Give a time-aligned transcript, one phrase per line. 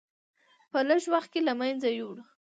[0.71, 2.17] په لږ وخت کې له منځه یووړ.